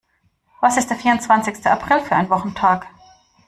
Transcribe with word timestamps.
Was 0.61 0.77
ist 0.77 0.89
der 0.89 0.97
vierundzwanzigste 0.97 1.69
April 1.69 1.99
für 1.99 2.15
ein 2.15 2.31
Wochentag? 2.31 2.87